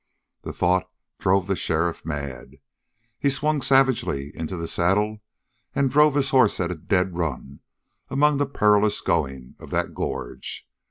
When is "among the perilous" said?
8.09-8.99